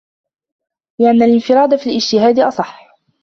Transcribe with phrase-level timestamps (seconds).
[0.99, 2.91] لِأَنَّ الِانْفِرَادَ فِي الِاجْتِهَادِ أَصَحُّ